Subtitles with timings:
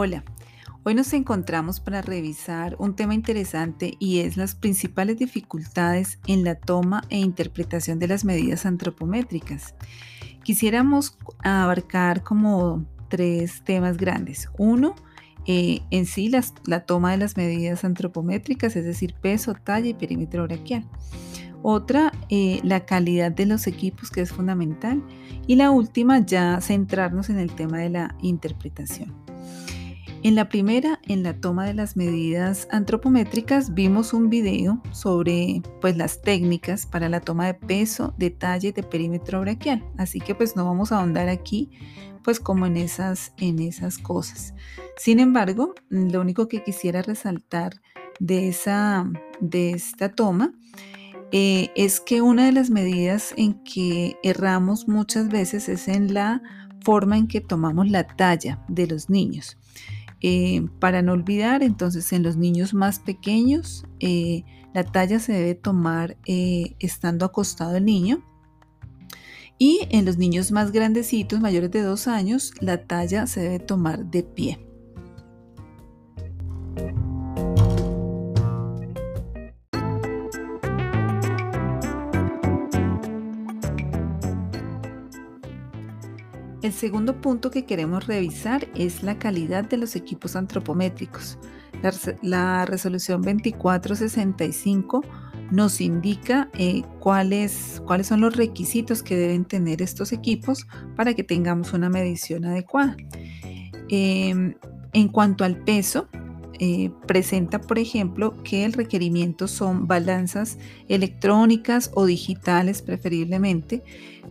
[0.00, 0.22] Hola,
[0.84, 6.54] hoy nos encontramos para revisar un tema interesante y es las principales dificultades en la
[6.54, 9.74] toma e interpretación de las medidas antropométricas.
[10.44, 14.48] Quisiéramos abarcar como tres temas grandes.
[14.56, 14.94] Uno,
[15.48, 16.30] eh, en sí
[16.64, 20.88] la toma de las medidas antropométricas, es decir, peso, talla y perímetro braquial.
[21.64, 25.02] Otra, eh, la calidad de los equipos, que es fundamental.
[25.48, 29.27] Y la última, ya centrarnos en el tema de la interpretación.
[30.24, 35.96] En la primera, en la toma de las medidas antropométricas, vimos un video sobre pues,
[35.96, 39.84] las técnicas para la toma de peso, detalle de perímetro braquial.
[39.96, 41.70] Así que pues no vamos a ahondar aquí
[42.24, 44.54] pues como en esas, en esas cosas.
[44.96, 47.80] Sin embargo, lo único que quisiera resaltar
[48.18, 49.08] de, esa,
[49.40, 50.52] de esta toma
[51.30, 56.42] eh, es que una de las medidas en que erramos muchas veces es en la
[56.80, 59.56] forma en que tomamos la talla de los niños.
[60.20, 64.44] Eh, para no olvidar, entonces en los niños más pequeños, eh,
[64.74, 68.24] la talla se debe tomar eh, estando acostado el niño.
[69.58, 74.06] Y en los niños más grandecitos, mayores de dos años, la talla se debe tomar
[74.06, 74.67] de pie.
[86.60, 91.38] El segundo punto que queremos revisar es la calidad de los equipos antropométricos.
[92.22, 95.02] La, resolución 2465
[95.52, 101.22] nos indica eh, cuáles, cuáles son los requisitos que deben tener estos equipos para que
[101.22, 102.96] tengamos una medición adecuada.
[103.88, 104.56] Em,
[104.92, 106.08] en cuanto al peso,
[106.58, 113.84] eh, presenta, por ejemplo, que el requerimiento son balanzas electrónicas o digitales preferiblemente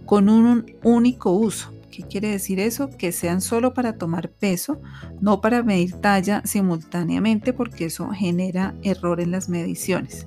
[0.05, 1.76] con un único uso.
[1.97, 2.91] ¿Qué quiere decir eso?
[2.91, 4.79] Que sean solo para tomar peso,
[5.19, 10.23] no para medir talla simultáneamente, porque eso genera error en las mediciones.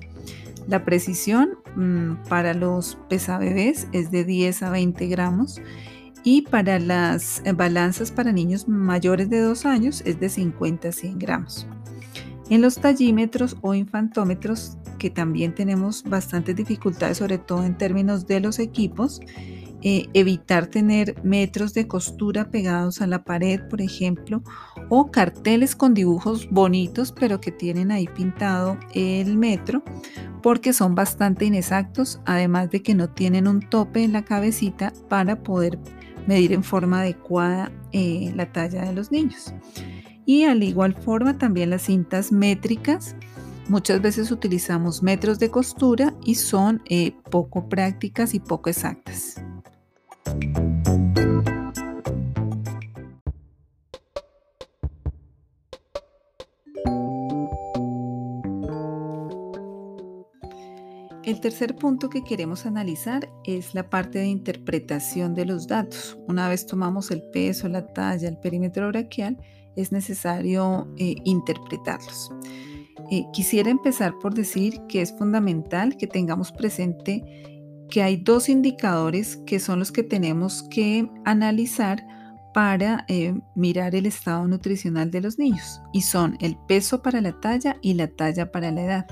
[0.67, 5.61] La precisión mm, para los pesabebés es de 10 a 20 gramos
[6.25, 11.19] y para las balanzas para niños mayores de 2 años es de 50 a 100
[11.19, 11.67] gramos.
[12.49, 18.41] En los tallímetros o infantómetros, que también tenemos bastantes dificultades, sobre todo en términos de
[18.41, 19.21] los equipos,
[19.83, 24.43] eh, evitar tener metros de costura pegados a la pared, por ejemplo,
[24.89, 29.83] o carteles con dibujos bonitos, pero que tienen ahí pintado el metro,
[30.43, 35.41] porque son bastante inexactos, además de que no tienen un tope en la cabecita para
[35.41, 35.79] poder
[36.27, 39.53] medir en forma adecuada eh, la talla de los niños.
[40.25, 43.15] Y al igual forma también las cintas métricas.
[43.67, 49.41] Muchas veces utilizamos metros de costura y son eh, poco prácticas y poco exactas.
[61.23, 66.17] El tercer punto que queremos analizar es la parte de interpretación de los datos.
[66.27, 69.37] Una vez tomamos el peso, la talla, el perímetro braquial,
[69.75, 72.31] es necesario eh, interpretarlos.
[73.09, 77.50] Eh, quisiera empezar por decir que es fundamental que tengamos presente
[77.91, 82.03] que hay dos indicadores que son los que tenemos que analizar
[82.53, 87.39] para eh, mirar el estado nutricional de los niños y son el peso para la
[87.39, 89.07] talla y la talla para la edad.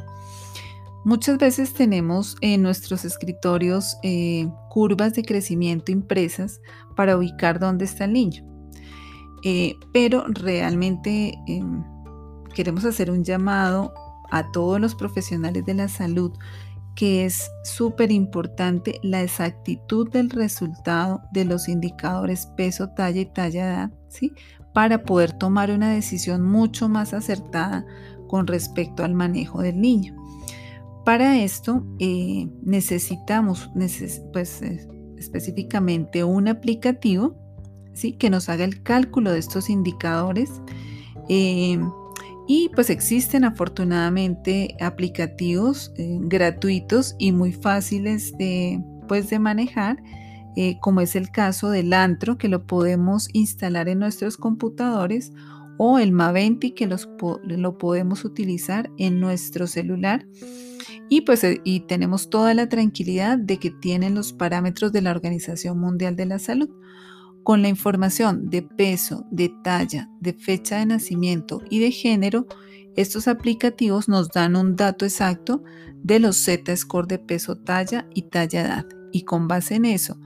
[1.06, 6.60] Muchas veces tenemos en nuestros escritorios eh, curvas de crecimiento impresas
[6.96, 8.46] para ubicar dónde está el niño,
[9.44, 11.84] eh, pero realmente em,
[12.54, 13.94] queremos hacer un llamado
[14.32, 16.34] a todos los profesionales de la salud
[17.00, 23.68] que es súper importante la exactitud del resultado de los indicadores peso, talla y talla
[23.68, 24.34] edad, ¿sí?
[24.74, 27.86] Para poder tomar una decisión mucho más acertada
[28.28, 30.14] con respecto al manejo del niño.
[31.06, 33.70] Para esto eh, necesitamos
[34.34, 34.86] pues, eh,
[35.18, 37.38] específicamente un aplicativo
[37.94, 38.12] ¿sí?
[38.12, 40.52] que nos haga el cálculo de estos indicadores.
[41.30, 41.80] Eh,
[42.52, 50.02] y pues existen afortunadamente aplicativos eh, gratuitos y muy fáciles de, pues, de manejar,
[50.56, 55.32] eh, como es el caso del Antro, que lo podemos instalar en nuestros computadores,
[55.78, 60.26] o el Maventi, que lo podemos utilizar en nuestro celular.
[61.08, 65.12] Y pues eh, y tenemos toda la tranquilidad de que tienen los parámetros de la
[65.12, 66.70] Organización Mundial de la Salud.
[67.44, 72.48] Con la información de peso, de talla, de fecha de nacimiento y de género,
[72.96, 75.64] estos aplicativos nos dan un dato exacto
[76.04, 78.86] de los Z-score de peso, talla y talla edad.
[79.12, 80.20] Y con base en eso,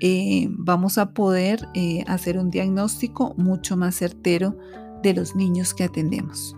[0.00, 4.56] eh, vamos a poder eh, hacer un diagnóstico mucho más certero
[5.02, 6.56] de los niños que atendemos.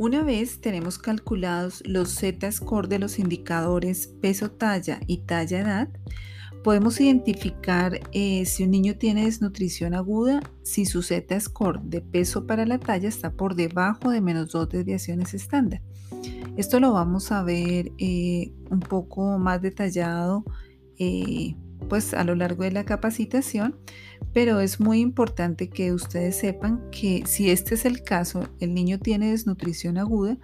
[0.00, 5.88] Una vez tenemos calculados los Z-score de los indicadores peso talla y talla edad,
[6.64, 12.64] podemos identificar eh, si un niño tiene desnutrición aguda, si su Z-score de peso para
[12.64, 15.82] la talla está por debajo de menos dos desviaciones estándar.
[16.56, 20.46] Esto lo vamos a ver eh, un poco más detallado
[20.98, 21.56] eh,
[21.88, 23.76] pues a lo largo de la capacitación,
[24.32, 28.98] pero es muy importante que ustedes sepan que si este es el caso, el niño
[28.98, 30.36] tiene desnutrición aguda,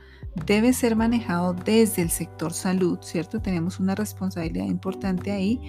[0.45, 3.41] debe ser manejado desde el sector salud, ¿cierto?
[3.41, 5.61] Tenemos una responsabilidad importante ahí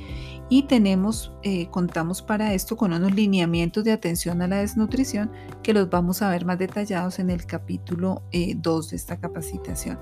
[0.49, 5.31] y tenemos, eh, contamos para esto con unos lineamientos de atención a la desnutrición
[5.63, 8.55] que los vamos a ver más detallados en el capítulo 2 eh,
[8.89, 9.99] de esta capacitación.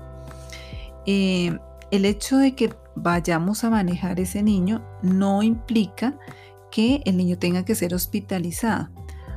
[1.06, 1.56] Eh,
[1.90, 6.18] el hecho de que vayamos a manejar ese niño no implica
[6.70, 8.88] que el niño tenga que ser hospitalizado.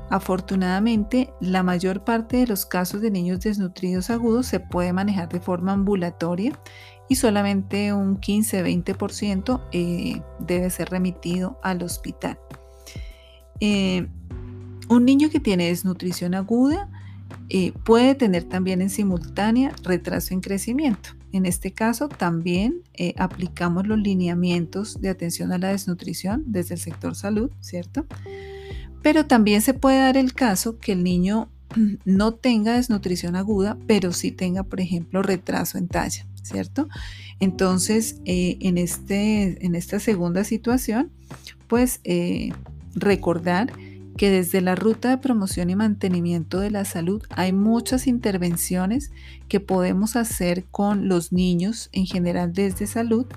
[0.09, 5.39] Afortunadamente, la mayor parte de los casos de niños desnutridos agudos se puede manejar de
[5.39, 6.59] forma ambulatoria
[7.07, 12.39] y solamente un 15-20% eh, debe ser remitido al hospital.
[13.59, 14.07] Eh,
[14.89, 16.89] un niño que tiene desnutrición aguda
[17.49, 21.09] eh, puede tener también en simultánea retraso en crecimiento.
[21.31, 26.79] En este caso también eh, aplicamos los lineamientos de atención a la desnutrición desde el
[26.79, 28.05] sector salud, ¿cierto?
[29.01, 31.49] Pero también se puede dar el caso que el niño
[32.05, 36.87] no tenga desnutrición aguda, pero sí tenga, por ejemplo, retraso en talla, ¿cierto?
[37.39, 41.11] Entonces, eh, en, este, en esta segunda situación,
[41.67, 42.01] pues
[42.95, 43.71] recordar
[44.19, 49.13] que desde la ruta de promoción y mantenimiento de la salud hay muchas intervenciones
[49.47, 53.27] que podemos hacer con los niños en general desde salud.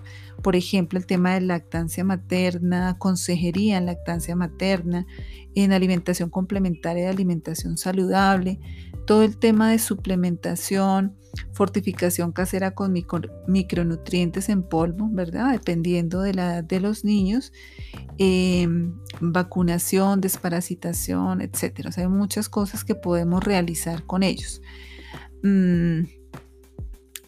[0.42, 5.06] Por ejemplo, el tema de lactancia materna, consejería en lactancia materna,
[5.54, 8.58] en alimentación complementaria de alimentación saludable,
[9.06, 11.16] todo el tema de suplementación,
[11.52, 12.92] fortificación casera con
[13.46, 15.52] micronutrientes en polvo, ¿verdad?
[15.52, 17.52] Dependiendo de la edad de los niños,
[18.18, 21.90] em, vacunación, desparasitación, etcétera.
[21.96, 24.62] hay muchas cosas que podemos realizar con ellos.
[25.42, 26.02] Mm,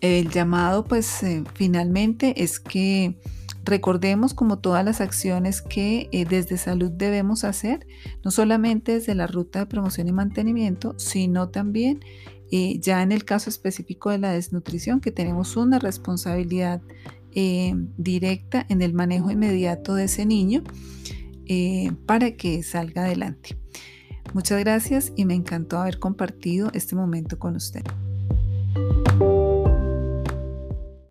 [0.05, 3.19] el llamado, pues, eh, finalmente es que
[3.65, 7.87] recordemos como todas las acciones que eh, desde salud debemos hacer,
[8.23, 12.01] no solamente desde la ruta de promoción y mantenimiento, sino también
[12.51, 16.83] eh, ya en el caso específico de la desnutrición, que tenemos una responsabilidad
[17.97, 20.63] directa en el manejo inmediato de ese niño
[21.47, 23.57] eh, para que salga adelante.
[24.33, 27.83] Muchas gracias y me encantó haber compartido este momento con usted.